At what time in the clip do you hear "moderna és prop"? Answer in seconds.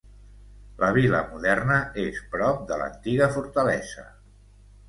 1.33-2.65